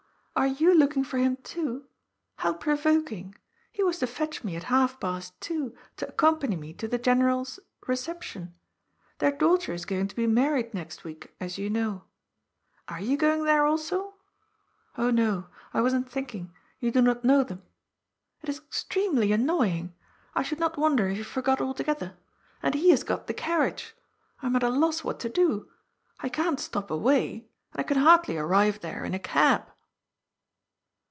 are 0.33 0.47
you 0.47 0.73
looking 0.75 1.03
for 1.03 1.17
him 1.19 1.35
too? 1.43 1.85
How 2.37 2.53
pro 2.53 2.75
voking. 2.75 3.35
He 3.71 3.83
was 3.83 3.99
to 3.99 4.07
fetch 4.07 4.43
me 4.43 4.55
at 4.55 4.63
half 4.63 4.97
past 4.99 5.39
two 5.39 5.75
to 5.97 6.07
accompany 6.07 6.55
me 6.55 6.73
to 6.75 6.87
the 6.87 6.97
General's 6.97 7.59
reception. 7.85 8.55
Their 9.19 9.33
daughter 9.33 9.71
is 9.73 9.85
going 9.85 10.07
to 10.07 10.15
be 10.15 10.25
married 10.25 10.73
next 10.73 11.03
week, 11.03 11.31
as 11.39 11.57
you 11.59 11.69
know. 11.69 12.05
Are 12.87 12.99
you 13.01 13.17
going 13.17 13.43
there 13.43 13.65
also? 13.65 14.15
Oh 14.97 15.11
no, 15.11 15.47
I 15.75 15.81
wasn't 15.81 16.09
thinking; 16.09 16.51
you 16.79 16.89
do 16.91 17.01
not 17.01 17.23
know 17.25 17.43
them. 17.43 17.61
398 18.39 18.39
GOI>'S 18.39 18.39
FOOL, 18.39 18.41
It 18.41 18.49
is 18.49 18.67
extremely 18.67 19.31
annoying! 19.33 19.93
I'shoald 20.33 20.59
not 20.59 20.77
wonder 20.77 21.07
if' 21.07 21.17
he 21.17 21.23
for 21.23 21.43
got 21.43 21.61
altogether. 21.61 22.17
And 22.63 22.73
he 22.73 22.89
has 22.89 23.03
got 23.03 23.27
the 23.27 23.33
carriage. 23.35 23.95
I 24.41 24.47
am 24.47 24.55
at 24.55 24.63
a 24.63 24.69
loss 24.69 25.03
what 25.03 25.19
to 25.19 25.29
do. 25.29 25.69
I 26.19 26.29
can't 26.29 26.59
stop 26.59 26.89
away. 26.89 27.47
And 27.73 27.81
I 27.81 27.83
can 27.83 27.97
hardly 27.97 28.37
arrive 28.37 28.79
there 28.79 29.03
in 29.05 29.13
a 29.13 29.19
cab.'' 29.19 29.67